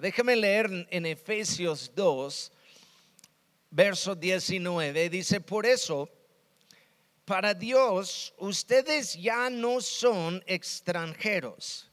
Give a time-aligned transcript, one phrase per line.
[0.00, 2.52] Déjame leer en Efesios 2,
[3.68, 5.10] verso 19.
[5.10, 6.08] Dice, por eso,
[7.24, 11.90] para Dios, ustedes ya no son extranjeros.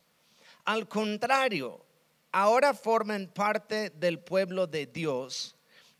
[0.65, 1.83] Al contrario,
[2.31, 5.55] ahora forman parte del pueblo de Dios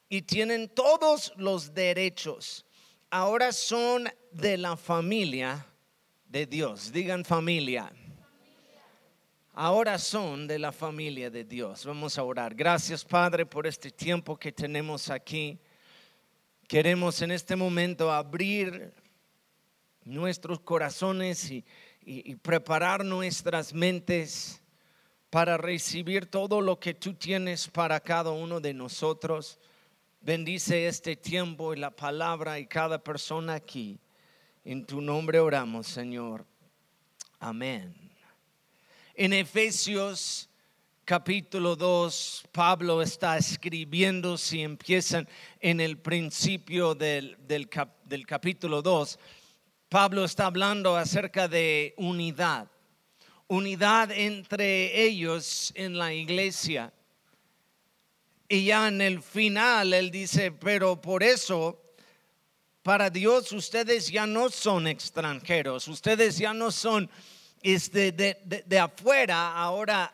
[0.08, 2.68] y tienen todos los derechos.
[3.10, 5.66] Ahora son de la familia
[6.28, 6.92] de Dios.
[6.92, 7.92] Digan familia
[9.56, 11.86] ahora son de la familia de Dios.
[11.86, 12.54] Vamos a orar.
[12.54, 15.58] Gracias Padre por este tiempo que tenemos aquí.
[16.68, 18.94] Queremos en este momento abrir
[20.04, 21.64] nuestros corazones y,
[22.44, 24.62] preparar nuestras mentes
[25.31, 29.59] para recibir todo lo que tú tienes para cada uno de nosotros.
[30.22, 34.00] Bendice este tiempo y la palabra y cada persona aquí.
[34.64, 36.45] En tu nombre oramos, Señor.
[37.40, 38.05] Amén.
[39.18, 40.50] En Efesios
[41.05, 45.26] capítulo 2, Pablo está escribiendo, si empiezan
[45.62, 49.17] en el principio del, del, capítulo 2,
[49.88, 52.67] Pablo está hablando acerca de unidad,
[53.48, 56.92] unidad entre ellos en la iglesia.
[58.50, 61.82] Y ya en el final él dice, pero por eso,
[62.84, 67.09] para Dios ustedes ya no son extranjeros, ustedes ya no son
[67.73, 70.13] este, de, afuera ahora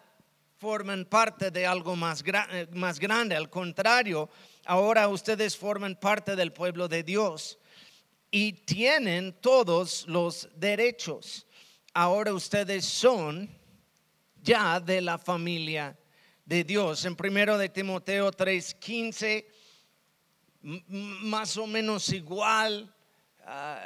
[0.57, 3.35] forman parte de algo más, eh, más grande.
[3.35, 4.29] Al contrario,
[4.65, 7.59] ahora ustedes forman parte del pueblo de Dios
[8.29, 11.45] y tienen todos los derechos.
[11.93, 13.49] Ahora ustedes son
[14.41, 15.99] ya de la familia
[16.45, 17.03] de Dios.
[17.03, 19.45] En primero de Timoteo 3:15
[20.61, 22.95] más o menos igual
[23.45, 23.81] Ah,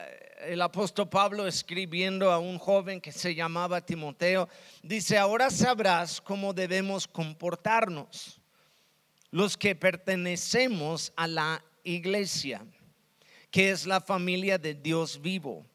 [0.48, 4.48] el apóstol Pablo escribiendo a un joven que se llamaba Timoteo,
[4.84, 8.40] dice, ahora sabrás cómo debemos comportarnos
[9.32, 12.66] los que pertenecemos a la iglesia,
[13.52, 15.66] que es la familia de Dios vivo.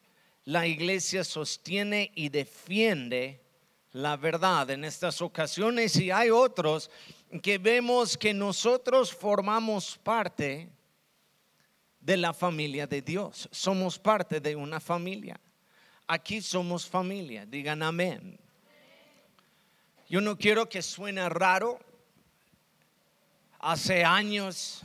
[0.45, 3.41] La iglesia sostiene y defiende
[3.91, 6.89] la verdad en estas ocasiones y hay otros
[7.43, 10.69] que vemos que nosotros formamos parte
[12.01, 13.47] de la familia de Dios.
[13.51, 15.39] Somos parte de una familia.
[16.07, 17.45] Aquí somos familia.
[17.45, 18.39] Digan amén.
[20.09, 21.79] Yo no quiero que suene raro.
[23.59, 24.83] Hace años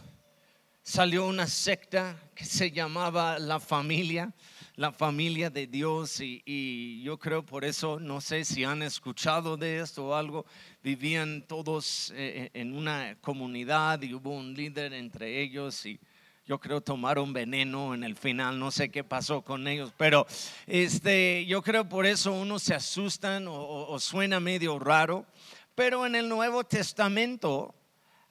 [0.83, 4.33] salió una secta que se llamaba la familia,
[4.77, 9.81] la familia de Dios y, yo creo por eso, no sé si han escuchado de
[9.81, 10.47] esto o algo,
[10.85, 15.99] vivían todos eh, en una comunidad y hubo un líder entre ellos y
[16.47, 20.29] yo creo tomaron veneno en el final, no sé qué pasó con ellos, pero
[20.67, 25.27] este, yo creo por eso uno se asustan o, suena medio raro,
[25.75, 27.75] pero en el Nuevo Testamento,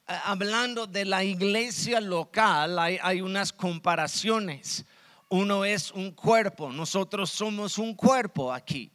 [0.07, 4.85] hablando de la iglesia local, hay, hay unas comparaciones.
[5.27, 8.89] Uno es un cuerpo, nosotros somos un cuerpo aquí.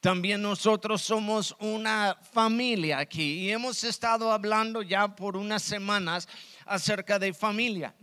[0.00, 6.26] También nosotros somos una familia aquí y hemos estado hablando ya por unas semanas
[6.64, 7.94] acerca de familia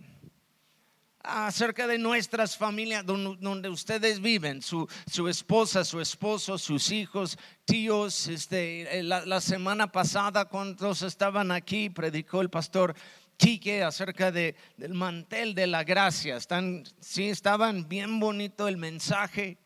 [1.24, 4.88] acerca de nuestras familias donde, ustedes viven, su,
[5.28, 8.28] esposa, su esposo, sus hijos, tíos.
[8.28, 12.96] Este, eh, la, semana pasada, cuando estaban aquí, predicó el pastor
[13.38, 16.35] Quique acerca de, del mantel de la gracia.
[16.35, 19.58] Están, sí, estaban bien bonito el mensaje.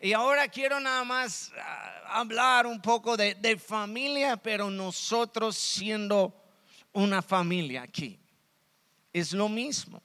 [0.00, 6.40] Y ahora quiero nada más ah, hablar un poco de, de familia, pero nosotros siendo
[6.92, 8.20] una familia aquí.
[9.12, 10.02] Es lo mismo.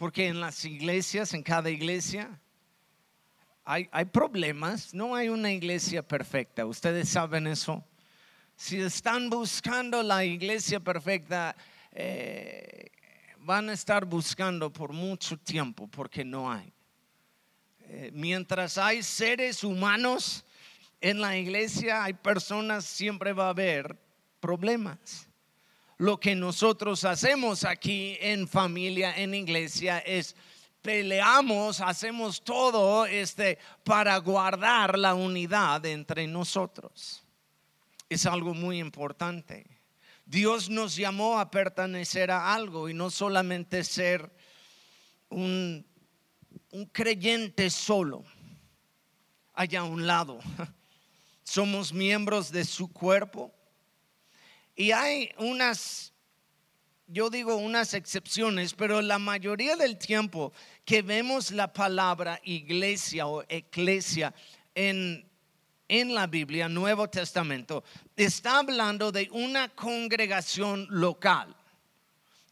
[0.00, 2.40] Porque en las iglesias, en cada iglesia,
[3.66, 4.94] hay, problemas.
[4.94, 6.64] No hay una iglesia perfecta.
[6.64, 7.84] Ustedes saben eso.
[8.56, 11.54] Si están buscando la iglesia perfecta,
[11.92, 12.86] eh,
[13.40, 16.72] van a estar buscando por mucho tiempo porque no hay.
[17.80, 20.46] Eh, mientras hay seres humanos
[21.02, 23.98] en la iglesia, hay personas, siempre va a haber
[24.40, 25.29] problemas
[26.00, 30.34] lo que nosotros hacemos aquí en familia, en iglesia, es
[30.80, 37.22] peleamos, hacemos todo este para guardar la unidad entre nosotros.
[38.08, 39.66] Es algo muy importante.
[40.24, 44.34] Dios nos llamó a pertenecer a algo y no solamente ser
[45.28, 45.86] un,
[46.70, 48.24] un creyente solo,
[49.52, 50.38] allá a un lado.
[51.44, 53.52] Somos miembros de su cuerpo
[54.80, 56.14] y hay unas,
[57.06, 60.54] yo digo unas excepciones, pero la mayoría del tiempo
[60.86, 64.32] que vemos la palabra iglesia o eclesia
[64.74, 65.28] en
[65.86, 67.84] en la Biblia, Nuevo Testamento,
[68.16, 71.54] está hablando de una congregación local.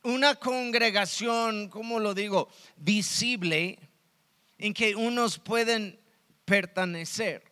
[0.02, 2.50] Una congregación, ¿cómo lo digo?
[2.76, 3.78] Visible
[4.58, 5.98] en que unos pueden
[6.44, 7.47] pertenecer.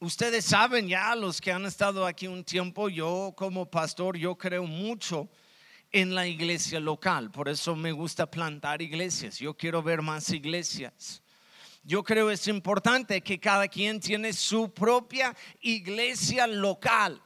[0.00, 4.62] Ustedes saben ya, los que han estado aquí un tiempo, yo como pastor, yo creo
[4.62, 5.28] mucho
[5.90, 7.32] en la iglesia local.
[7.32, 9.38] Por eso me gusta plantar iglesias.
[9.38, 11.20] Yo quiero ver más iglesias.
[11.82, 17.20] Yo creo es importante que cada quien tiene su propia iglesia local.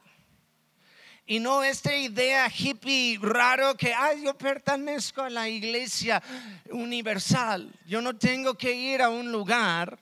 [1.27, 6.23] Y no esta idea hippie raro que, ay, yo pertenezco a la iglesia
[6.71, 7.71] universal.
[7.85, 9.99] Yo no tengo que ir a un lugar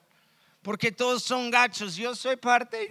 [0.62, 1.96] porque todos son gachos.
[1.96, 2.90] Yo soy parte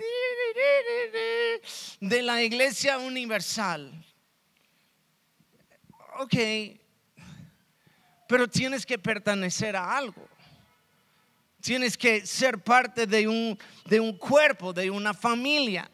[2.00, 4.04] de la iglesia universal
[6.20, 6.34] ok,
[8.28, 10.28] pero tienes que pertenecer a algo.
[11.60, 15.90] Tienes que ser parte de un, de un cuerpo, de una familia.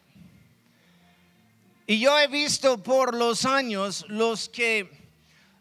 [1.85, 4.89] Y yo he visto por los años los que,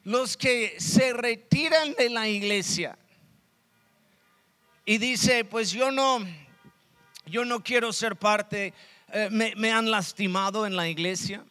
[0.05, 2.99] los que se retiran de la iglesia
[4.87, 6.25] y dice, pues yo no,
[7.27, 8.73] yo no quiero ser parte,
[9.13, 11.45] eh, me, han lastimado en la iglesia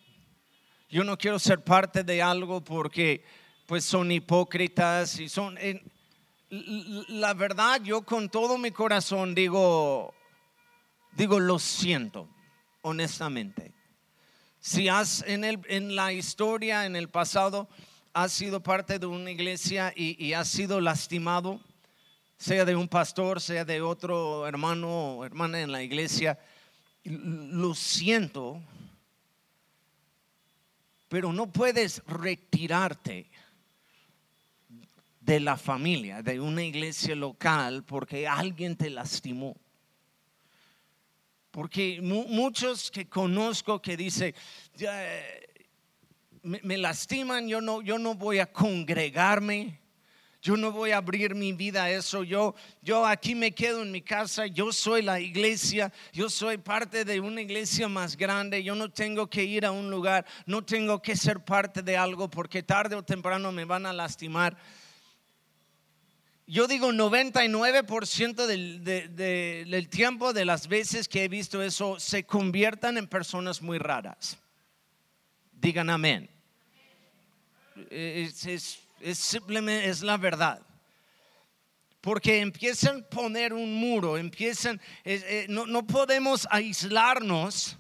[0.90, 3.22] yo no quiero ser parte de algo porque
[3.66, 5.58] pues son hipócritas y son...
[6.50, 10.14] la verdad, yo con todo mi corazón digo,
[11.12, 12.30] digo, lo siento,
[12.82, 13.74] honestamente.
[14.62, 17.68] Si has en, el, en la historia, en el pasado,
[18.14, 21.60] has sido parte de una iglesia y, y has sido lastimado,
[22.38, 26.38] sea de un pastor, sea de otro hermano o hermana en la iglesia,
[27.04, 28.62] lo siento,
[31.08, 33.30] pero no puedes retirarte
[35.20, 39.56] de la familia, de una iglesia local, porque alguien te lastimó.
[41.52, 44.36] Porque muchos que conozco que dicen,
[46.44, 49.80] me, me, lastiman, yo no, yo no voy a congregarme
[50.46, 52.24] yo no voy a abrir mi vida a eso.
[52.24, 52.54] Yo,
[52.84, 54.46] yo aquí me quedo en mi casa.
[54.46, 55.92] Yo soy la iglesia.
[56.14, 58.64] Yo soy parte de una iglesia más grande.
[58.64, 60.24] Yo no tengo que ir a un lugar.
[60.46, 64.56] No tengo que ser parte de algo porque tarde o temprano me van a lastimar.
[66.46, 73.00] Yo digo 99% del, del tiempo de las veces que he visto eso se conviertan
[73.00, 74.38] en personas muy raras.
[75.54, 76.30] Digan amén.
[77.90, 80.62] Es, es simplemente es la verdad.
[82.02, 87.78] Porque empiezan a poner un muro, empiezan, eh, no, no podemos aislarnos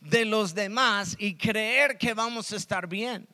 [0.00, 3.28] de los demás y creer que vamos a estar bien.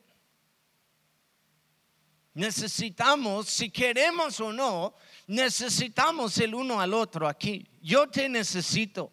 [2.35, 4.93] Necesitamos, si queremos o no,
[5.25, 7.65] necesitamos el uno al otro aquí.
[7.81, 9.11] Yo te necesito.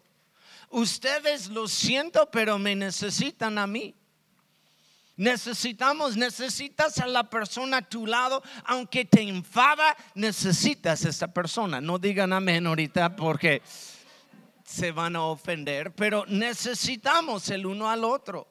[0.69, 3.95] Ustedes lo siento, pero me necesitan a mí.
[5.15, 11.79] Necesitamos, necesitas a la persona a tu lado, aunque te enfada, necesitas a esta persona.
[11.79, 13.61] No digan amén ahorita porque
[14.65, 18.47] se van a ofender, pero necesitamos el uno al otro.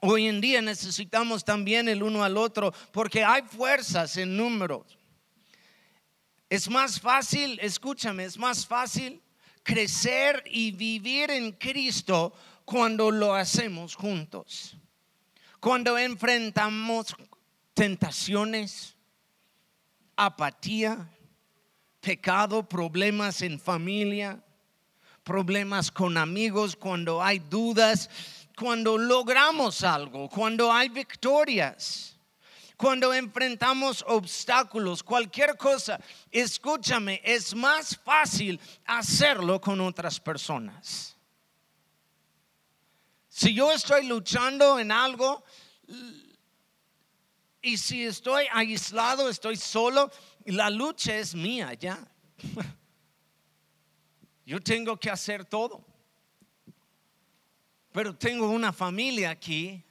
[0.00, 4.98] Hoy en día necesitamos también el uno al otro porque hay fuerzas en números.
[6.50, 9.22] Es más fácil, escúchame, es más fácil
[9.62, 12.32] crecer y vivir en Cristo
[12.64, 14.76] cuando lo hacemos juntos.
[15.60, 17.14] Cuando enfrentamos
[17.74, 18.96] tentaciones,
[20.16, 21.08] apatía,
[22.00, 24.42] pecado, problemas en familia,
[25.22, 28.10] problemas con amigos, cuando hay dudas,
[28.56, 32.11] cuando logramos algo, cuando hay victorias
[32.82, 36.00] cuando enfrentamos obstáculos, cualquier cosa,
[36.32, 41.16] escúchame, es más fácil hacerlo con otras personas.
[43.28, 45.44] Si yo estoy luchando en algo
[47.60, 50.10] y si estoy aislado, estoy solo,
[50.46, 52.04] la lucha es mía ya.
[54.44, 55.86] Yo tengo que hacer todo.
[57.92, 59.84] Pero tengo una familia aquí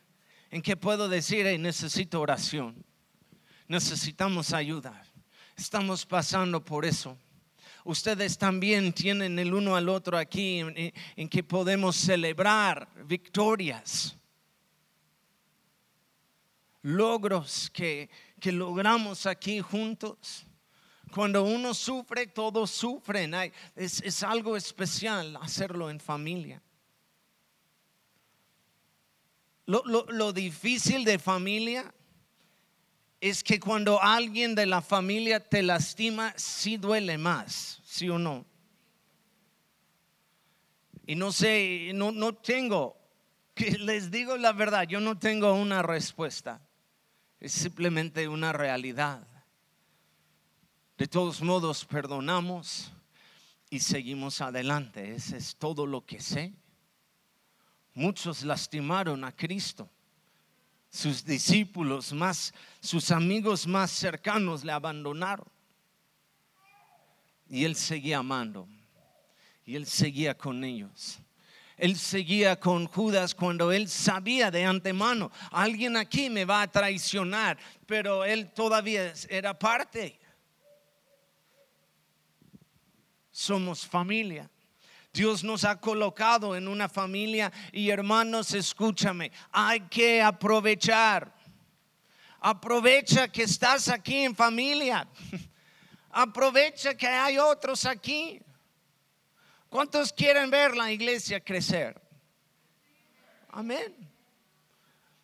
[0.51, 2.85] en que puedo decir, necesito oración,
[3.67, 5.01] necesitamos ayuda,
[5.57, 7.17] estamos pasando por eso.
[7.85, 14.15] Ustedes también tienen el uno al otro aquí en, que podemos celebrar victorias,
[16.83, 18.09] logros que,
[18.43, 20.45] logramos aquí juntos.
[21.11, 23.33] Cuando uno sufre, todos sufren.
[23.75, 26.61] Es, es algo especial hacerlo en familia.
[29.71, 31.93] Lo, difícil de familia
[33.21, 38.45] es que cuando alguien de la familia te lastima, sí duele más, sí o no.
[41.07, 42.97] Y no sé, no, no tengo,
[43.53, 46.61] que les digo la verdad, yo no tengo una respuesta,
[47.39, 49.25] es simplemente una realidad.
[50.97, 52.91] De todos modos, perdonamos
[53.69, 56.60] y seguimos adelante, ese es todo lo que sé.
[57.93, 59.89] Muchos lastimaron a Cristo
[60.91, 65.47] sus discípulos más, sus amigos más cercanos le abandonaron.
[67.47, 68.67] Y él seguía amando.
[69.65, 71.19] Y él seguía con ellos.
[71.77, 77.57] Él seguía con Judas cuando él sabía de antemano, alguien aquí me va a traicionar,
[77.87, 80.19] pero él todavía era parte.
[83.31, 84.49] Somos familia.
[85.13, 91.33] Dios nos ha colocado en una familia y hermanos, escúchame, hay que aprovechar.
[92.39, 95.07] Aprovecha que estás aquí en familia.
[96.09, 98.41] Aprovecha que hay otros aquí.
[99.69, 102.01] ¿Cuántos quieren ver la iglesia crecer?
[103.49, 104.10] Amén.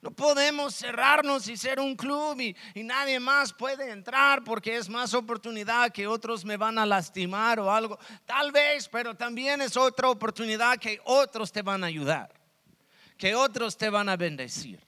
[0.01, 5.13] No podemos cerrarnos y ser un club y, nadie más puede entrar porque es más
[5.15, 7.97] oportunidad que otros me van a lastimar o algo.
[8.25, 12.29] Tal vez, pero también es otra oportunidad que otros te van a ayudar,
[13.17, 14.85] que otros te van a bendecir,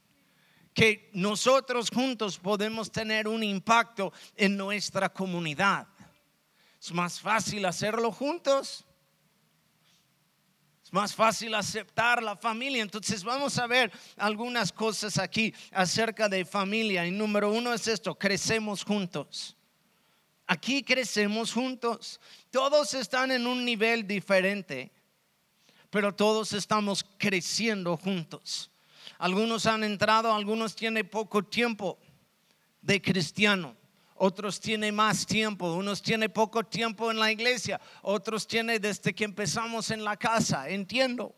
[0.75, 5.87] que nosotros juntos podemos tener un impacto en nuestra comunidad.
[6.79, 8.85] Es más fácil hacerlo juntos
[10.91, 12.81] más fácil aceptar la familia.
[12.81, 17.05] Entonces vamos a ver algunas cosas aquí acerca de familia.
[17.05, 19.55] Y número uno es esto, crecemos juntos.
[20.45, 22.19] Aquí crecemos juntos.
[22.49, 24.91] Todos están en un nivel diferente,
[25.89, 28.71] pero todos estamos creciendo juntos.
[29.17, 31.99] Algunos han entrado, algunos tienen poco tiempo
[32.81, 33.78] de cristiano
[34.19, 39.23] otros tienen más tiempo, unos tienen poco tiempo en la iglesia, otros tienen desde que
[39.23, 41.33] empezamos en la casa, entiendo.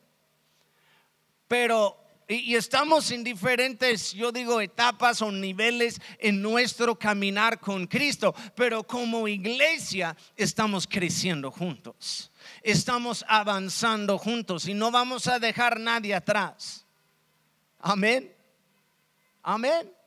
[1.47, 1.97] Pero,
[2.27, 8.83] y, estamos en diferentes, yo digo, etapas o niveles en nuestro caminar con Cristo, pero
[8.83, 12.31] como iglesia estamos creciendo juntos,
[12.63, 16.85] estamos avanzando juntos y no vamos a dejar nadie atrás.
[17.79, 18.33] Amén.
[19.43, 20.00] Amén.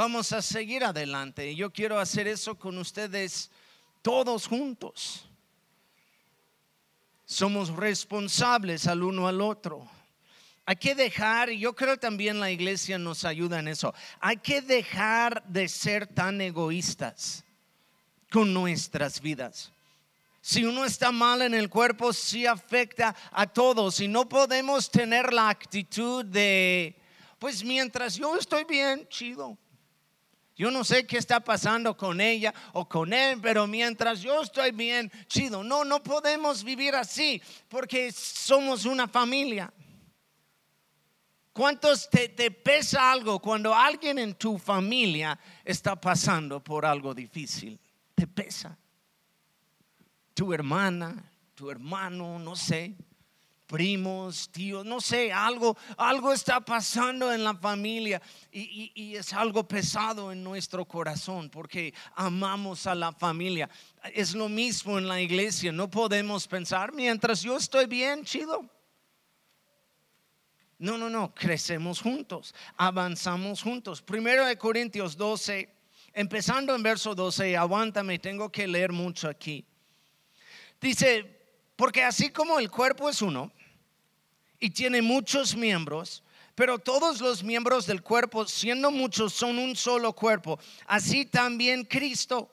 [0.00, 1.50] Vamos a seguir adelante.
[1.50, 3.50] Y yo quiero hacer eso con ustedes
[4.00, 5.26] todos juntos.
[7.26, 9.86] Somos responsables al uno al otro.
[10.64, 14.62] Hay que dejar, y yo creo también la iglesia nos ayuda en eso, hay que
[14.62, 17.44] dejar de ser tan egoístas
[18.30, 19.70] con nuestras vidas.
[20.40, 25.30] Si uno está mal en el cuerpo, sí afecta a todos y no podemos tener
[25.30, 26.96] la actitud de,
[27.38, 29.58] pues mientras yo estoy bien, chido.
[30.60, 34.72] Yo no sé qué está pasando con ella o con él, pero mientras yo estoy
[34.72, 35.64] bien, chido.
[35.64, 39.72] No, no podemos vivir así porque somos una familia.
[41.54, 47.80] ¿Cuántos te, pesa algo cuando alguien en tu familia está pasando por algo difícil?
[48.14, 48.76] Te pesa.
[50.34, 51.24] Tu hermana,
[51.54, 52.94] tu hermano, no sé
[53.70, 59.62] primos, tíos, no sé, algo, algo está pasando en la familia y, y, es algo
[59.62, 63.70] pesado en nuestro corazón porque amamos a la familia.
[64.12, 68.68] Es lo mismo en la iglesia, no podemos pensar mientras yo estoy bien, chido.
[70.76, 74.02] No, no, no, crecemos juntos, avanzamos juntos.
[74.02, 75.72] Primero de Corintios 12,
[76.12, 79.64] empezando en verso 12, aguántame, tengo que leer mucho aquí.
[80.80, 81.38] Dice,
[81.76, 83.52] porque así como el cuerpo es uno
[84.60, 86.22] y tiene muchos miembros,
[86.54, 90.60] pero todos los miembros del cuerpo, siendo muchos, son un solo cuerpo.
[90.86, 92.52] Así también Cristo.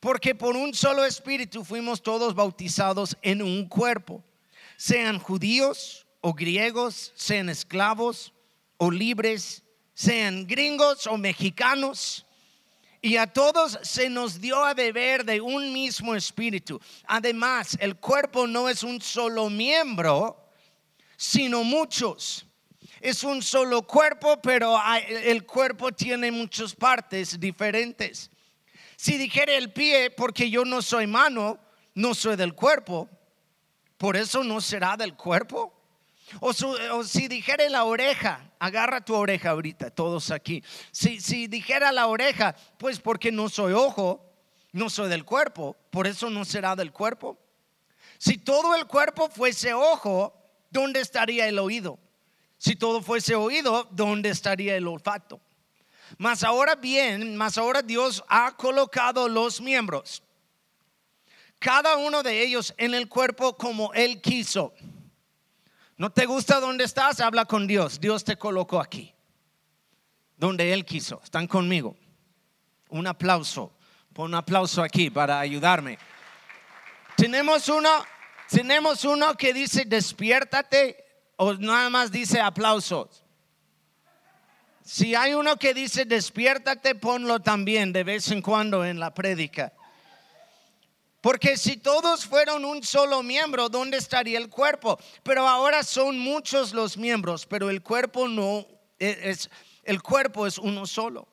[0.00, 4.24] Porque por un solo espíritu fuimos todos bautizados en un cuerpo,
[4.76, 8.32] sean judíos o griegos, sean esclavos
[8.78, 12.24] o libres, sean gringos o mexicanos.
[13.02, 16.80] Y a todos se nos dio a beber de un mismo espíritu.
[17.04, 20.41] Además, el cuerpo no es un solo miembro,
[21.22, 22.44] sino muchos.
[23.00, 24.76] Es un solo cuerpo, pero
[25.08, 28.28] el cuerpo tiene muchas partes diferentes.
[28.96, 31.60] Si dijera el pie, porque yo no soy mano,
[31.94, 33.08] no soy del cuerpo,
[33.98, 35.72] por eso no será del cuerpo.
[36.40, 36.52] O,
[37.04, 40.64] si dijera la oreja, agarra tu oreja ahorita, todos aquí.
[40.90, 44.28] Si, si dijera la oreja, pues porque no soy ojo,
[44.72, 47.38] no soy del cuerpo, por eso no será del cuerpo.
[48.18, 50.41] Si todo el cuerpo fuese ojo,
[50.72, 51.98] ¿dónde estaría el oído?
[52.58, 55.40] Si todo fuese oído, ¿dónde estaría el olfato?
[56.18, 60.22] Mas ahora bien, mas ahora Dios ha colocado los miembros,
[61.58, 64.74] cada uno de ellos en el cuerpo como Él quiso.
[65.96, 67.20] ¿No te gusta donde estás?
[67.20, 68.00] Habla con Dios.
[68.00, 69.14] Dios te colocó aquí,
[70.36, 71.20] donde Él quiso.
[71.22, 71.96] Están conmigo.
[72.88, 73.72] Un aplauso.
[74.12, 75.98] Pon un aplauso aquí para ayudarme.
[77.16, 77.88] Tenemos uno,
[78.52, 81.02] tenemos uno que dice despiértate
[81.36, 83.24] o nada más dice aplausos.
[84.84, 89.72] Si hay uno que dice despiértate, ponlo también de vez en cuando en la prédica.
[91.22, 94.98] Porque si todos fueron un solo miembro, ¿dónde estaría el cuerpo?
[95.22, 98.66] Pero ahora son muchos los miembros, pero el cuerpo no
[98.98, 99.48] e, es
[99.84, 101.26] el cuerpo es uno solo.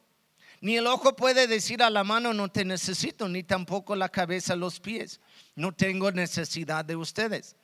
[0.61, 4.55] Ni el ojo puede decir a la mano no te necesito, ni tampoco la cabeza
[4.55, 5.19] los pies.
[5.59, 7.57] No tengo necesidad de ustedes.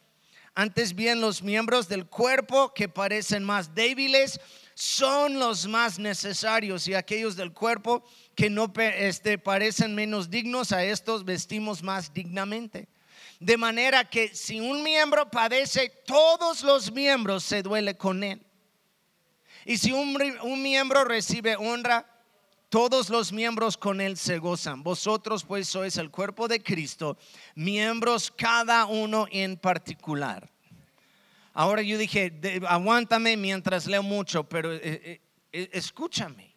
[0.53, 4.41] Antes bien los miembros del cuerpo que parecen más débiles
[4.73, 8.03] son los más necesarios y aquellos del cuerpo
[8.35, 12.89] que no este, parecen menos dignos, a estos vestimos más dignamente.
[13.39, 18.45] De manera que si un miembro padece, todos los miembros se duele con él.
[19.63, 22.05] Y si un, un miembro recibe honra,
[22.75, 24.83] todos los miembros con él se gozan.
[24.83, 27.17] Vosotros pues sois el cuerpo de Cristo,
[27.55, 30.51] miembros cada uno en particular.
[31.53, 35.21] Ahora yo dije, aguántame mientras leo mucho, pero eh, eh,
[35.53, 36.53] eh, escúchame.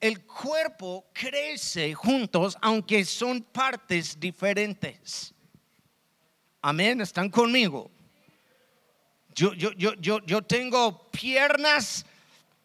[0.00, 5.34] El cuerpo crece juntos aunque son partes diferentes.
[6.62, 7.90] Amén, están conmigo.
[9.34, 12.06] Yo, yo, yo, yo, yo tengo piernas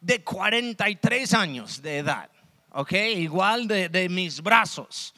[0.06, 2.30] de 43 años de edad,
[2.72, 2.92] ¿ok?
[3.18, 5.16] Igual de, de mis brazos.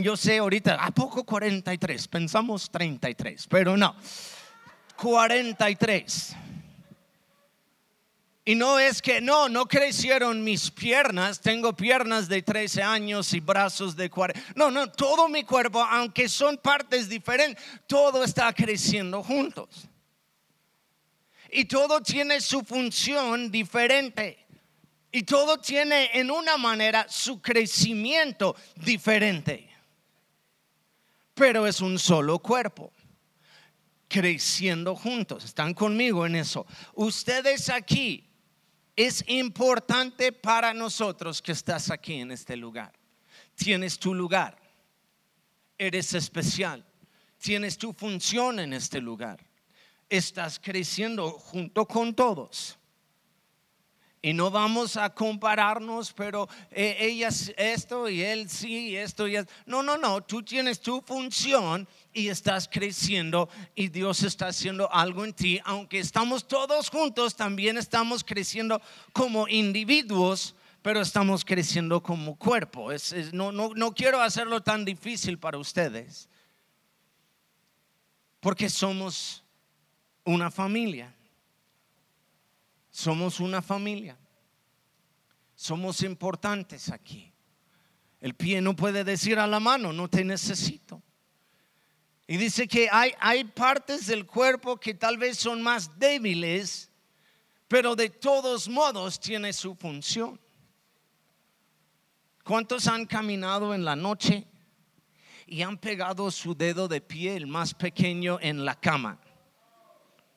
[0.00, 2.08] Yo sé ahorita, ¿a poco 43?
[2.08, 3.94] Pensamos 33, pero no.
[4.96, 6.36] 43.
[8.46, 13.40] Y no es que, no, no crecieron mis piernas, tengo piernas de 13 años y
[13.40, 14.54] brazos de 40.
[14.56, 19.90] No, no, todo mi cuerpo, aunque son partes diferentes, todo está creciendo juntos.
[21.52, 24.46] Y todo tiene su función diferente.
[25.12, 29.68] Y todo tiene en una manera su crecimiento diferente.
[31.34, 32.92] Pero es un solo cuerpo,
[34.08, 35.44] creciendo juntos.
[35.44, 36.66] ¿Están conmigo en eso?
[36.94, 38.28] Ustedes aquí,
[38.94, 42.92] es importante para nosotros que estás aquí en este lugar.
[43.56, 44.56] Tienes tu lugar.
[45.76, 46.84] Eres especial.
[47.38, 49.49] Tienes tu función en este lugar.
[50.10, 52.76] Estás creciendo junto con todos.
[54.22, 59.36] Y no vamos a compararnos, pero eh, ella es esto y él sí, esto y
[59.36, 59.50] esto.
[59.64, 65.24] No, no, no, tú tienes tu función y estás creciendo y Dios está haciendo algo
[65.24, 65.58] en ti.
[65.64, 68.82] Aunque estamos todos juntos, también estamos creciendo
[69.14, 72.90] como individuos, pero estamos creciendo como cuerpo.
[73.32, 76.28] no, no, no quiero hacerlo tan difícil para ustedes,
[78.38, 79.39] porque somos
[80.24, 81.14] una familia.
[82.90, 84.16] Somos una familia.
[85.54, 87.32] Somos importantes aquí.
[88.20, 91.02] El pie no puede decir a la mano, no te necesito.
[92.26, 96.90] Y dice que hay, hay partes del cuerpo que tal vez son más débiles,
[97.66, 100.40] pero de todos modos tiene su función.
[102.44, 104.46] ¿Cuántos han caminado en la noche
[105.46, 109.18] y han pegado su dedo de pie, el más pequeño, en la cama?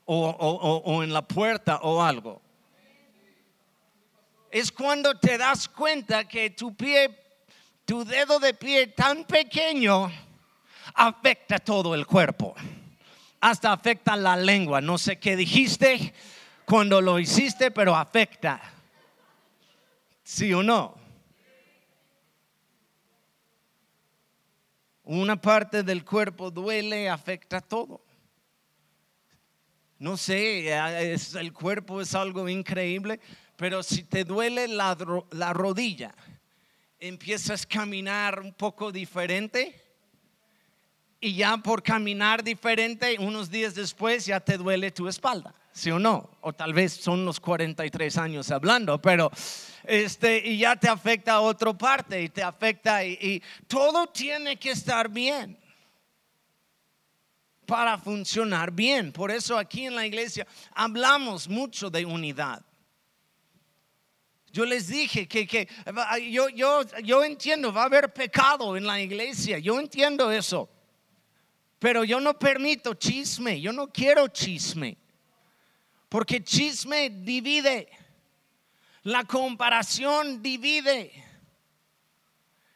[0.06, 0.30] O,
[0.86, 2.42] o, en la puerta o algo
[4.54, 7.10] es cuando te das cuenta que tu pie,
[7.86, 10.12] tu dedo de pie tan pequeño,
[10.94, 12.54] afecta todo el cuerpo.
[13.42, 14.80] Hasta afecta la lengua.
[14.80, 16.14] No sé qué dijiste
[16.66, 18.62] cuando lo hiciste, pero afecta.
[20.24, 20.96] ¿Sí o no?
[25.06, 28.02] Una parte del cuerpo duele, afecta todo.
[30.04, 33.22] No sé, el cuerpo es algo increíble.
[33.56, 36.14] Pero si te duele la, rodilla,
[37.00, 39.82] empiezas a caminar un poco diferente
[41.22, 45.98] y ya por caminar diferente, unos días después ya te duele tu espalda, ¿sí o
[45.98, 46.32] no?
[46.42, 49.32] O tal vez son los 43 años hablando, pero
[49.86, 54.72] este, y ya te afecta a otra parte y te afecta y todo tiene que
[54.72, 55.63] estar bien
[57.74, 59.12] para funcionar bien.
[59.12, 62.64] Por eso aquí en la iglesia hablamos mucho de unidad.
[64.52, 65.68] Yo les dije que,
[66.30, 70.70] yo, yo, yo entiendo, va a haber pecado en la iglesia, yo entiendo eso.
[71.80, 74.96] Pero yo no permito chisme, yo no quiero chisme.
[76.10, 77.90] Porque chisme divide.
[79.02, 81.12] La comparación divide.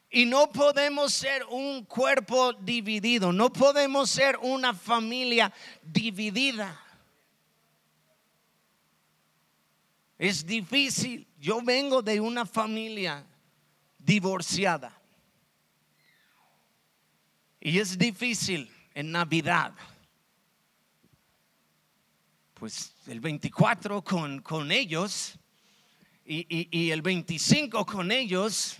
[0.10, 6.82] Y no podemos ser un cuerpo dividido, no podemos ser una familia dividida.
[10.18, 11.28] Es difícil.
[11.40, 13.26] Yo vengo de una familia
[14.00, 14.98] divorciada.
[17.60, 19.74] Y es difícil en Navidad.
[22.54, 25.38] Pues el 24 con, con ellos
[26.26, 28.78] y, y, el 25 con ellos.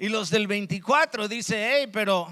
[0.00, 2.26] Y los del 24 dice, hey, pero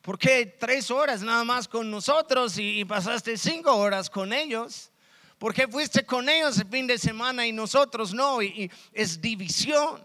[0.00, 4.90] ¿por qué tres horas nada más con nosotros y, pasaste cinco horas con ellos?
[5.36, 8.40] ¿Por qué fuiste con ellos el fin de semana y nosotros no?
[8.40, 10.02] Y, es división.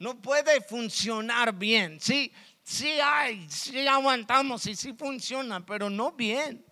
[0.00, 2.00] No puede funcionar bien.
[2.00, 2.32] Sí,
[2.64, 6.66] sí hay, sí aguantamos y sí funciona, pero no bien.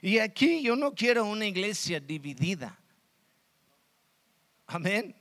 [0.00, 2.80] Y aquí yo no quiero una iglesia dividida.
[4.66, 5.14] Amén.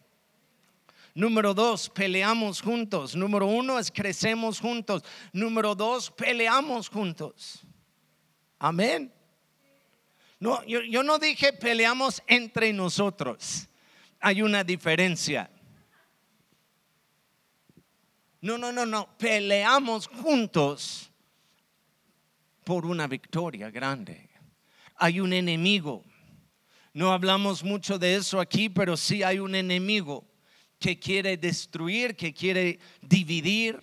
[1.16, 3.16] Número dos, peleamos juntos.
[3.16, 5.02] Número uno es crecemos juntos.
[5.32, 7.66] Número dos, peleamos juntos.
[8.60, 9.14] Amén.
[10.42, 13.70] No, yo, no dije peleamos entre nosotros.
[14.20, 15.50] Hay una diferencia.
[18.42, 19.08] No, no, no, no.
[19.18, 21.10] Peleamos juntos
[22.66, 24.30] por una victoria grande.
[24.98, 26.04] Hay un enemigo.
[26.92, 30.35] No hablamos mucho de eso aquí, pero sí hay un enemigo
[30.80, 33.82] que quiere destruir, que quiere dividir,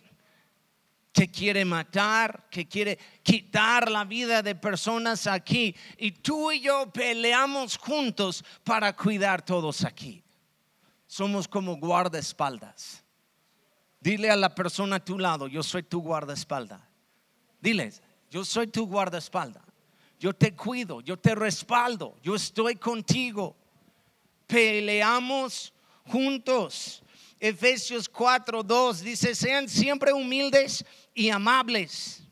[1.12, 5.74] que quiere matar, que quiere quitar la vida de personas aquí.
[5.98, 10.22] Y tú y yo peleamos juntos para cuidar todos aquí.
[11.06, 13.04] Somos como guardaespaldas.
[14.00, 16.88] Dile a la persona a tu lado, yo soy tu guardaespalda.
[17.60, 19.62] Diles, yo soy tu guardaespalda.
[20.18, 23.56] Yo te cuido, yo te respaldo, yo estoy contigo.
[24.46, 25.71] Peleamos
[26.06, 27.02] juntos.
[27.38, 30.84] Efesios 4, 2 dice, sean siempre humildes
[31.14, 32.22] y amables.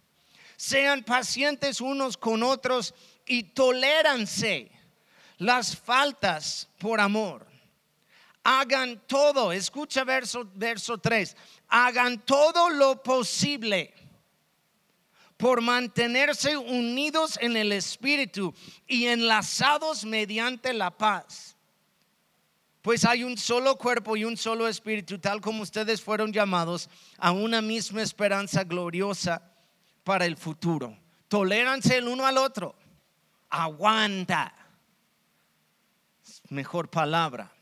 [0.57, 2.95] Sean pacientes unos con otros
[3.27, 4.71] y toléranse
[5.39, 7.47] las faltas por amor.
[8.43, 11.37] Hagan todo, escucha verso, verso 3,
[11.69, 13.93] hagan todo lo posible
[15.37, 18.55] por mantenerse unidos en el Espíritu
[18.87, 21.50] y enlazados mediante la paz.
[22.83, 26.89] Pues hay un solo cuerpo y un solo espíritu, tal como ustedes fueron llamados
[27.19, 29.43] a una misma esperanza gloriosa
[30.03, 30.97] para el futuro.
[31.29, 32.75] Toléranse el uno al otro.
[33.51, 34.55] Aguanta.
[36.49, 37.53] Mejor palabra.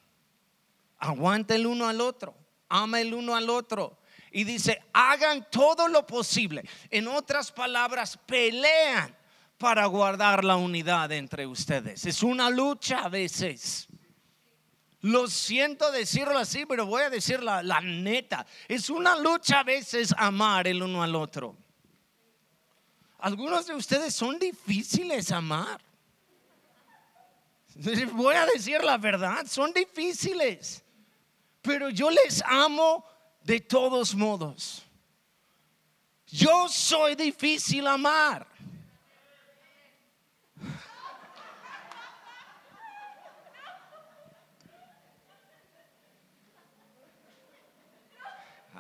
[0.99, 2.35] Aguanta el uno al otro.
[2.69, 3.99] Ama el uno al otro.
[4.31, 6.63] Y dice, hagan todo lo posible.
[6.91, 9.17] En otras palabras, pelean
[9.57, 12.07] para guardar la unidad entre ustedes.
[12.07, 13.89] Es una lucha a veces.
[15.01, 18.45] Lo siento decirlo así, pero voy a decir la, neta.
[18.67, 21.57] Es una lucha a veces amar el uno al otro.
[23.19, 25.81] Algunos de ustedes son difíciles amar.
[28.13, 30.83] Voy a decir la verdad, son difíciles.
[31.63, 33.05] Pero yo les amo
[33.45, 34.83] de todos modos.
[36.27, 38.47] Yo soy difícil amar.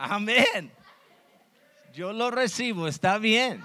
[0.01, 0.73] Amén.
[1.93, 3.65] Yo lo recibo, está bien.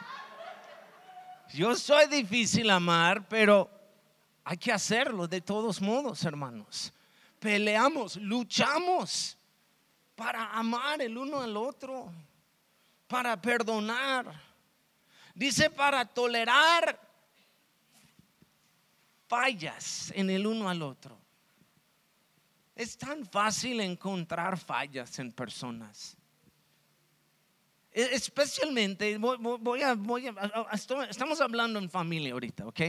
[1.54, 3.70] Yo soy difícil amar, pero
[4.44, 6.92] hay que hacerlo de todos modos, hermanos.
[7.40, 9.38] Peleamos, luchamos
[10.16, 12.12] para amar el uno al otro,
[13.08, 14.34] para perdonar.
[15.36, 17.00] Dice para tolerar
[19.28, 21.16] fallas en el uno al otro.
[22.76, 26.18] Es tan fácil encontrar fallas en personas.
[27.94, 29.96] E, especialmente, voy, a,
[31.08, 32.82] estamos hablando en familia ahorita, ¿ok?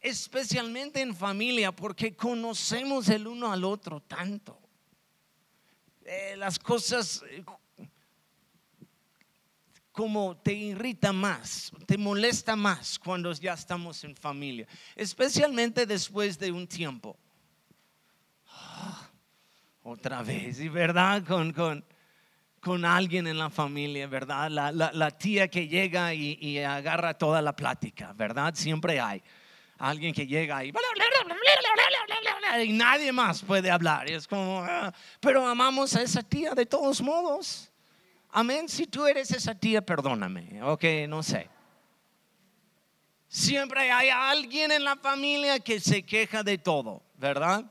[0.00, 4.60] Especialmente en familia porque conocemos el uno al otro tanto.
[6.04, 7.44] Eh, las cosas eh,
[9.90, 16.50] como te irrita más, te molesta más cuando ya estamos en familia, especialmente después de
[16.50, 17.16] un tiempo.
[18.48, 19.10] Ah,
[19.82, 21.84] otra vez, y verdad, con, con,
[22.62, 24.48] con alguien en la familia, ¿verdad?
[24.48, 28.54] La, tía que llega y, agarra toda la plática, ¿verdad?
[28.54, 29.20] Siempre hay
[29.78, 30.72] alguien que llega y,
[32.62, 34.08] y nadie más puede hablar.
[34.08, 37.68] Es como, ah, pero amamos a esa tía de todos modos.
[38.30, 38.68] Amén.
[38.68, 40.62] Si tú eres esa tía, perdóname.
[40.62, 41.48] Ok, no sé.
[43.26, 47.64] Siempre hay alguien en la familia que se queja de todo, ¿verdad?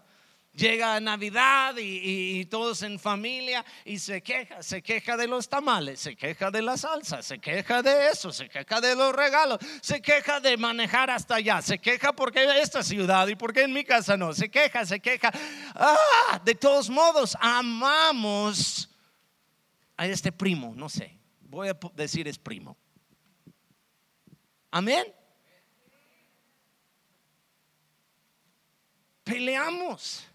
[0.53, 6.17] Llega Navidad y, todos en familia y se queja, se queja de los tamales, se
[6.17, 10.41] queja de la salsa, se queja de eso, se queja de los regalos, se queja
[10.41, 14.33] de manejar hasta allá, se queja porque esta ciudad y porque en mi casa no,
[14.33, 15.31] se queja, se queja.
[15.73, 18.89] Ah, de todos modos, amamos
[19.95, 22.75] a este primo, no sé, voy a decir es primo.
[24.69, 25.05] Amén.
[29.23, 30.27] Peleamos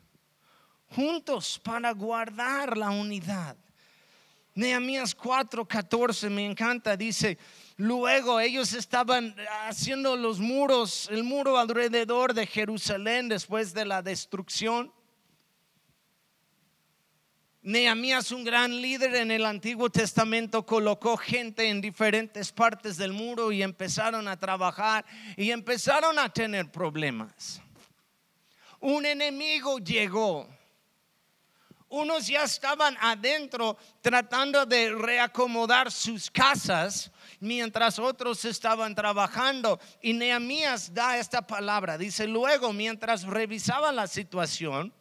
[0.96, 3.54] juntos para guardar la unidad.
[4.54, 7.36] Nehemías 4:14 me encanta, dice,
[7.76, 9.36] luego ellos estaban
[9.68, 14.90] haciendo los muros, el muro alrededor de Jerusalén después de la destrucción.
[17.60, 23.52] Nehemías, un gran líder en el Antiguo Testamento, colocó gente en diferentes partes del muro
[23.52, 25.04] y empezaron a trabajar
[25.36, 27.60] y empezaron a tener problemas.
[28.80, 30.48] Un enemigo llegó
[31.88, 39.78] unos ya estaban adentro tratando de reacomodar sus casas mientras otros estaban trabajando.
[40.02, 41.96] Y Nehemías da esta palabra.
[41.96, 44.92] Dice, luego mientras revisaba la situación,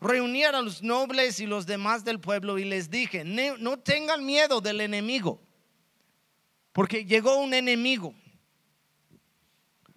[0.00, 4.60] reunieron a los nobles y los demás del pueblo y les dije, no tengan miedo
[4.60, 5.40] del enemigo,
[6.72, 8.14] porque llegó un enemigo.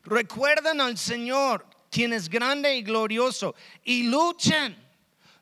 [0.04, 4.85] Recuerden al Señor, quien es grande y glorioso, y luchen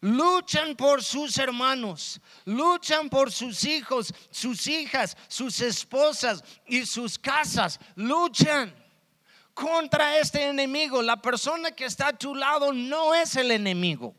[0.03, 7.79] luchan por sus hermanos, luchan por sus hijos, sus hijas, sus esposas y sus casas,
[7.95, 8.75] luchan
[9.53, 11.01] contra este enemigo.
[11.01, 14.13] La persona que está a tu lado no es el enemigo.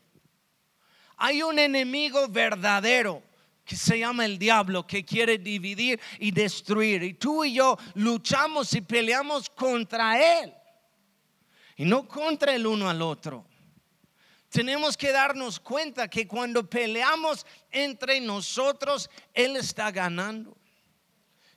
[1.17, 3.21] Hay un enemigo verdadero
[3.63, 7.03] que se llama el diablo, que quiere dividir y destruir.
[7.03, 10.51] Y tú y yo luchamos y peleamos contra él.
[11.77, 13.45] Y no contra el uno al otro
[14.55, 20.55] tenemos que darnos cuenta que cuando peleamos entre nosotros, Él está ganando.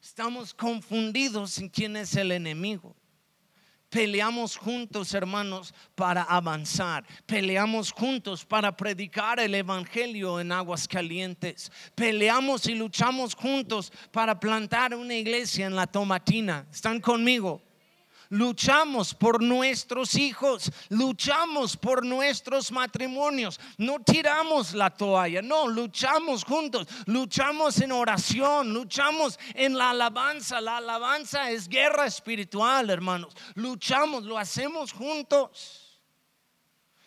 [0.02, 2.96] Estamos confundidos en quién es el enemigo.
[3.88, 7.06] Peleamos juntos, hermanos, para avanzar.
[7.24, 11.70] Peleamos juntos para predicar el Evangelio en aguas calientes.
[11.94, 16.66] Peleamos y luchamos juntos para plantar una iglesia en la tomatina.
[16.72, 17.62] ¿Están conmigo?
[18.30, 26.86] Luchamos por nuestros hijos, luchamos por nuestros matrimonios, no tiramos la toalla, no, luchamos juntos,
[27.06, 34.38] luchamos en oración, luchamos en la alabanza, la alabanza es guerra espiritual, hermanos, luchamos, lo
[34.38, 36.00] hacemos juntos.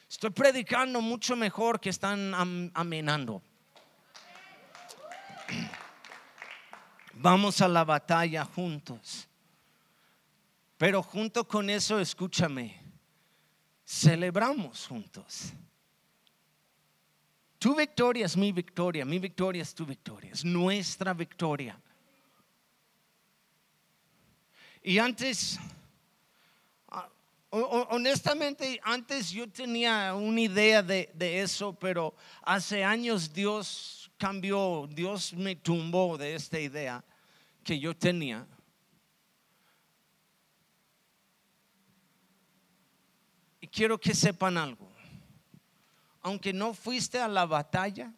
[0.10, 2.34] Estoy predicando mucho mejor que están
[2.74, 3.42] amenando.
[7.14, 9.30] Vamos a la batalla juntos.
[10.82, 12.76] Pero junto con eso, escúchame,
[13.86, 15.54] celebramos juntos.
[17.60, 21.80] Tu victoria es mi victoria, mi victoria es tu victoria, es nuestra victoria.
[24.82, 25.60] Y antes,
[26.88, 27.08] ah,
[27.52, 35.32] honestamente, antes yo tenía una idea de, de, eso, pero hace años Dios cambió, Dios
[35.34, 37.06] me tumbó de esta idea
[37.64, 38.48] que yo tenía.
[43.72, 44.92] Quiero que sepan algo.
[46.22, 48.14] Aunque no fuiste a la batalla,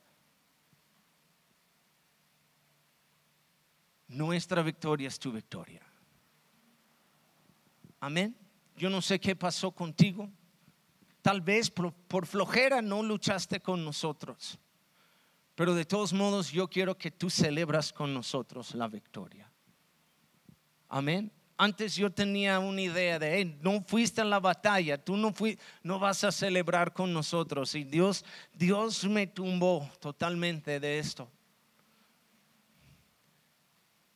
[4.08, 5.82] nuestra victoria es tu victoria.
[8.00, 8.36] Amén.
[8.76, 10.30] Yo no sé qué pasó contigo.
[11.22, 14.60] Tal vez por, flojera no luchaste con nosotros.
[15.56, 19.50] Pero de todos modos yo quiero que tú celebras con nosotros la victoria.
[20.90, 21.32] Amén.
[21.58, 26.00] Antes yo tenía una idea de, no fuiste en la batalla, tú no, fui, no
[26.00, 27.76] vas a celebrar con nosotros.
[27.76, 31.30] Y Dios, Dios me tumbó totalmente de esto.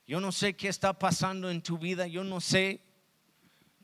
[0.07, 2.81] Yo no sé qué está pasando en tu vida, yo no sé.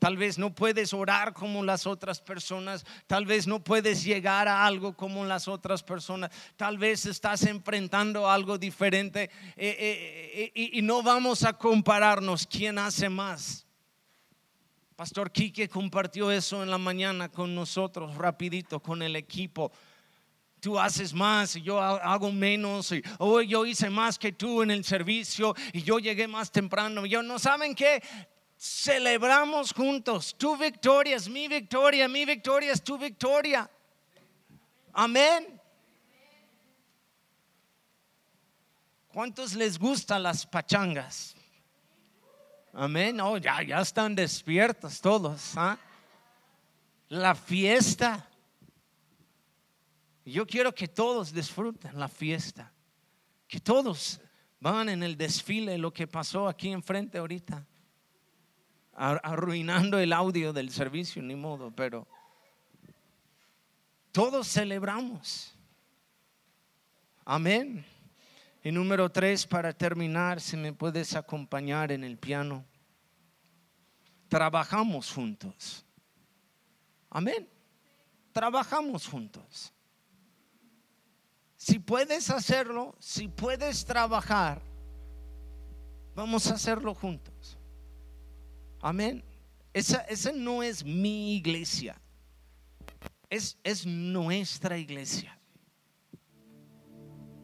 [0.04, 4.66] Tal vez no puedes orar como las otras personas, tal vez no puedes llegar a
[4.66, 9.30] algo como las otras personas, tal vez estás enfrentando algo diferente.
[9.56, 9.76] Eh,
[10.36, 12.46] eh, eh, y no vamos a compararnos.
[12.46, 13.66] Quién hace más.
[14.94, 19.72] Pastor Quique compartió eso en la mañana con nosotros, rapidito, con el equipo.
[20.60, 24.84] Tú haces más y yo hago menos, hoy yo hice más que tú en el
[24.84, 27.06] servicio y yo llegué más temprano.
[27.06, 28.02] Yo no saben qué,
[28.64, 30.34] celebramos juntos.
[30.38, 33.70] Tu victoria es mi victoria, mi victoria es tu victoria.
[34.94, 35.60] Amén.
[39.12, 41.36] ¿Cuántos les gustan las pachangas?
[42.72, 43.20] Amén.
[43.20, 45.52] Oh, ya, ya están despiertos todos.
[45.56, 45.78] ¿ah?
[47.08, 48.26] La fiesta.
[50.24, 52.72] Yo quiero que todos disfruten la fiesta.
[53.46, 54.20] Que todos
[54.58, 57.66] van en el desfile lo que pasó aquí enfrente ahorita.
[58.96, 62.06] Arruinando el audio del servicio, ni modo, pero
[64.12, 65.52] todos celebramos.
[67.24, 67.84] Amén.
[68.62, 72.64] Y número tres, para terminar, si me puedes acompañar en el piano.
[74.28, 75.84] Trabajamos juntos.
[77.10, 77.48] Amén.
[78.32, 79.72] Trabajamos juntos.
[81.56, 84.62] Si puedes hacerlo, si puedes trabajar,
[86.14, 87.33] vamos a hacerlo juntos.
[88.84, 89.24] Amén.
[89.72, 91.98] Esa, esa no es mi iglesia.
[93.30, 95.40] Es, es nuestra iglesia.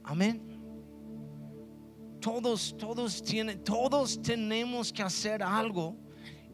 [0.05, 0.43] Amén.
[2.21, 5.97] Todos, todos tienen, todos tenemos que hacer algo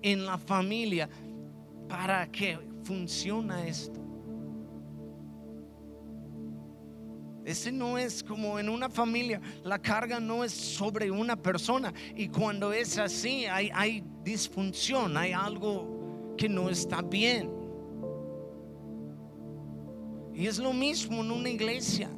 [0.02, 1.10] en la familia
[1.88, 4.05] para que funcione esto.
[7.46, 11.94] Ese no es como en una familia, la carga no es sobre una persona.
[12.16, 17.48] Y cuando es así, hay, disfunción, hay algo que no está bien.
[20.34, 22.10] Y es lo mismo en una iglesia.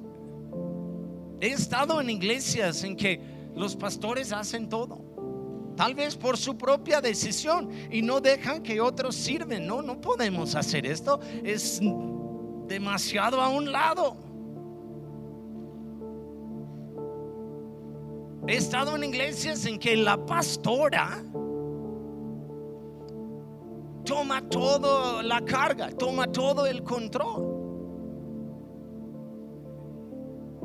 [1.42, 3.20] He estado en iglesias en que
[3.54, 5.74] los pastores hacen todo.
[5.76, 9.66] Tal vez por su propia decisión y no dejan que otros sirven.
[9.66, 11.20] No, no podemos hacer esto.
[11.44, 11.82] Es
[12.66, 14.27] demasiado a un lado.
[18.48, 21.22] He estado en iglesias en que la pastora
[24.06, 27.58] toma toda la carga, toma todo el control.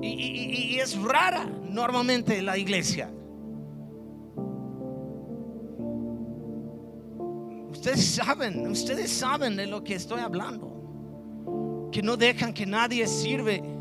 [0.02, 3.12] Y, es rara normalmente la iglesia.
[7.70, 11.90] Ustedes saben, ustedes saben de lo que estoy hablando.
[11.92, 13.73] Que no dejan que nadie sirve.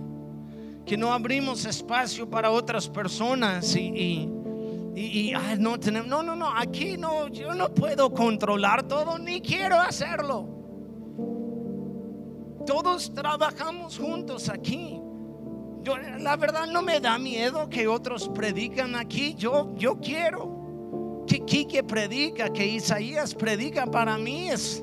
[0.85, 4.29] Que no abrimos espacio para otras personas y,
[4.95, 9.81] y, no tenemos, no, no, no, aquí no, yo no puedo controlar todo, ni quiero
[9.81, 10.49] hacerlo.
[12.67, 15.01] Todos trabajamos juntos aquí
[16.19, 19.35] la verdad no me da miedo que otros predican aquí.
[19.35, 23.87] Yo, yo quiero que Quique predica, que Isaías predica.
[23.87, 24.83] Para mí es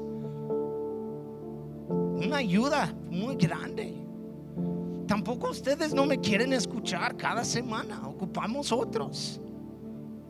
[1.90, 3.99] una ayuda muy grande.
[5.10, 8.08] Tampoco ustedes no me quieren escuchar cada semana.
[8.08, 9.42] Ocupamos otros.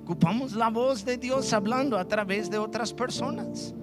[0.03, 3.75] Ocupamos la voz de Dios hablando a través de otras personas.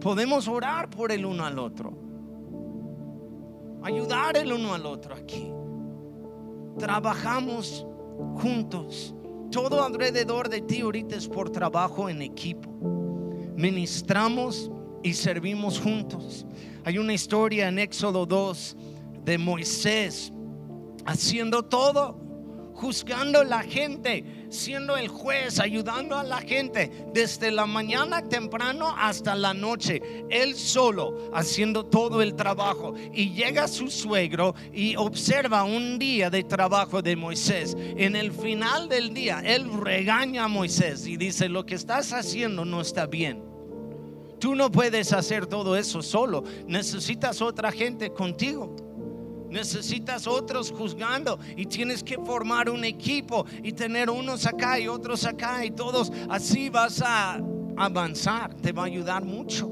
[0.00, 1.92] Podemos orar por el uno al otro.
[3.82, 5.52] Ayudar el uno al otro aquí
[6.78, 7.86] trabajamos
[8.40, 9.14] juntos.
[9.50, 12.70] Todo alrededor de ti ahorita es por trabajo en equipo.
[13.56, 14.70] Ministramos
[15.02, 16.46] y servimos juntos.
[16.84, 18.76] Hay una historia en Éxodo 2
[19.28, 20.32] de Moisés
[21.04, 22.18] haciendo todo
[22.72, 28.94] juzgando a la gente, siendo el juez, ayudando a la gente desde la mañana temprano
[28.96, 32.94] hasta la noche, él solo haciendo todo el trabajo.
[33.12, 37.76] Y llega su suegro y observa un día de trabajo de Moisés.
[37.78, 42.64] En el final del día, él regaña a Moisés y dice, lo que estás haciendo
[42.64, 43.42] no está bien.
[44.38, 48.87] Tú no puedes hacer todo eso solo, necesitas otra gente contigo.
[49.50, 55.24] Necesitas otros juzgando y tienes que formar un equipo y tener unos acá y otros
[55.24, 56.12] acá y todos.
[56.28, 57.40] Así vas a
[57.76, 59.70] avanzar, te va a ayudar mucho.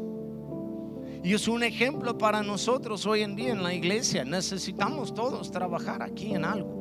[1.23, 4.25] Y es un ejemplo para nosotros hoy en día en la iglesia.
[4.25, 6.77] Necesitamos todos trabajar aquí en algo.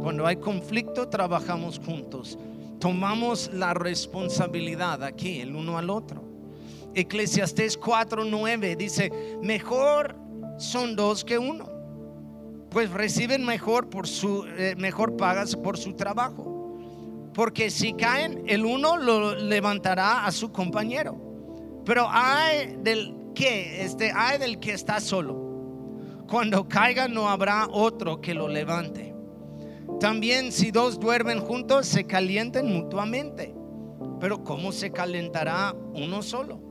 [0.00, 2.38] Cuando hay conflicto, trabajamos juntos.
[2.78, 6.29] Tomamos la responsabilidad aquí, el uno al otro.
[6.94, 10.16] Eclesiastés 4:9 dice, mejor
[10.58, 11.68] son dos que uno,
[12.70, 16.50] pues reciben mejor por su eh, mejor pagas por su trabajo.
[17.34, 21.82] Porque si caen, el uno lo levantará a su compañero.
[21.84, 25.48] Pero hay del que, este, hay del que está solo.
[26.28, 29.14] Cuando caiga no habrá otro que lo levante.
[29.98, 33.54] También si dos duermen juntos, se calienten mutuamente.
[34.20, 36.69] Pero ¿cómo se calentará uno solo?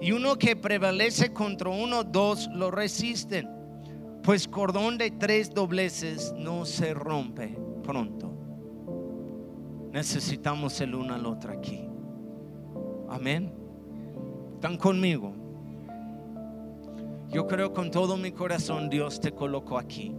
[0.00, 3.48] Y uno que prevalece contra uno, dos lo resisten.
[4.22, 8.32] Pues cordón de tres dobleces no se rompe pronto.
[9.92, 11.86] Necesitamos el uno al otro aquí.
[13.08, 13.52] Amén.
[14.54, 15.34] ¿Están conmigo?
[17.30, 20.14] Yo creo con todo mi corazón Dios te colocó aquí.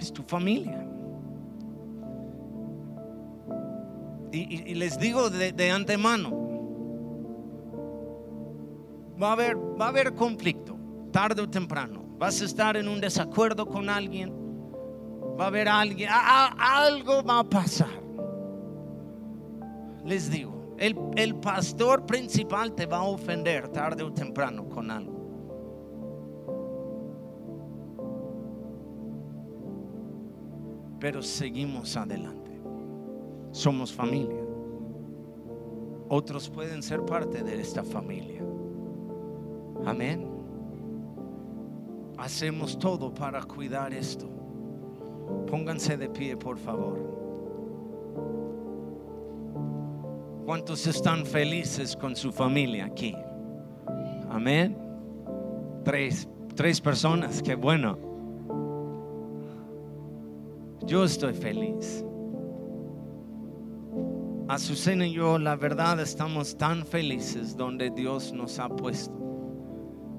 [0.00, 0.86] es tu familia.
[4.32, 6.39] Y, les digo de, antemano,
[9.20, 10.76] va a, haber, va a haber conflicto,
[11.12, 12.04] tarde o temprano.
[12.18, 14.32] Vas a estar en un desacuerdo con alguien,
[15.38, 18.00] va a haber alguien, algo va a pasar.
[20.04, 25.20] Les digo, el, el pastor principal te va a ofender tarde o temprano con algo.
[30.98, 32.60] Pero seguimos adelante.
[33.52, 34.44] Somos familia.
[36.08, 38.49] Otros pueden ser parte de esta familia.
[39.86, 40.28] Amén.
[42.18, 44.28] Hacemos todo para cuidar esto.
[45.46, 46.98] Pónganse de pie, por favor.
[50.44, 53.14] ¿Cuántos están felices con su familia aquí?
[54.28, 54.76] Amén.
[55.84, 57.98] Tres, tres personas, qué bueno.
[60.86, 62.04] Yo estoy feliz.
[64.48, 69.19] Azucena y yo, la verdad, estamos tan felices donde Dios nos ha puesto.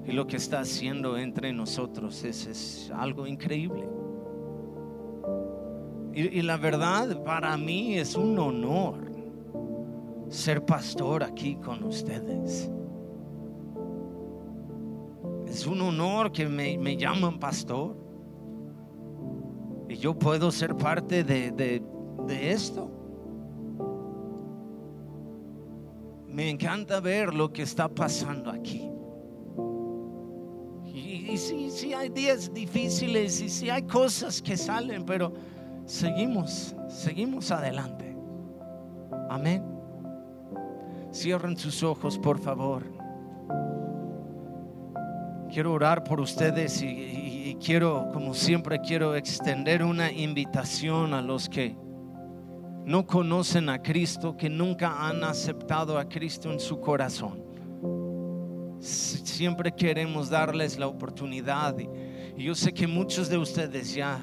[0.04, 3.88] Y lo que está haciendo entre nosotros es, algo increíble.
[6.14, 9.10] Y, la verdad, para mí es un honor
[10.28, 12.70] ser pastor aquí con ustedes.
[15.46, 17.96] Es un honor que me, llaman pastor.
[19.88, 21.82] Y yo puedo ser parte de,
[22.28, 22.90] esto.
[26.28, 28.91] Me encanta ver lo que está pasando aquí.
[31.32, 35.32] Y, si sí, hay días difíciles y si hay cosas que salen, pero
[35.86, 38.14] seguimos, seguimos adelante.
[39.30, 39.64] Amén.
[41.10, 42.84] Cierren sus ojos, por favor.
[45.50, 51.74] Quiero orar por ustedes y, quiero, como siempre, quiero extender una invitación a los que
[52.84, 57.41] no conocen a Cristo, que nunca han aceptado a Cristo en su corazón.
[58.82, 61.88] Siempre queremos darles la oportunidad y,
[62.36, 64.18] yo sé que muchos de ustedes ya,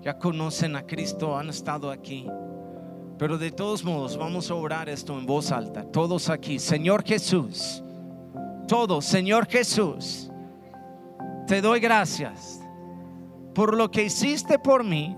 [0.00, 2.24] ya conocen a Cristo, han estado aquí.
[3.18, 5.82] Pero de todos modos, vamos a orar esto en voz alta.
[5.82, 7.82] Todos aquí, Señor Jesús.
[8.68, 10.30] Todos, Señor Jesús.
[11.48, 12.60] Te doy gracias
[13.54, 15.16] por lo que hiciste por mí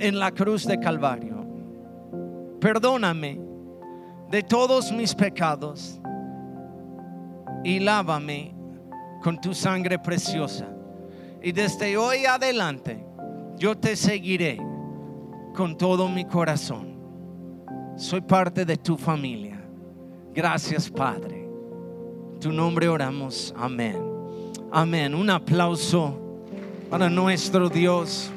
[0.00, 1.46] en la cruz de Calvario.
[2.60, 3.40] Perdóname
[4.30, 6.00] de todos mis pecados
[7.64, 8.54] y lávame
[9.22, 10.68] con tu sangre preciosa.
[11.42, 13.04] Y desde hoy adelante
[13.56, 14.58] yo te seguiré
[15.54, 16.94] con todo mi corazón
[17.96, 19.60] soy parte de tu familia.
[20.34, 21.42] Gracias, Padre.
[22.40, 23.54] tu nombre oramos.
[23.56, 23.96] Amén.
[24.70, 25.14] Amén.
[25.14, 26.18] Un aplauso
[26.90, 28.30] para nuestro Dios.